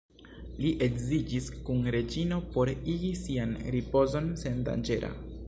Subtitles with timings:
[0.61, 5.15] Li edziĝis kun Reĝino por igi sian ripozon sendanĝera.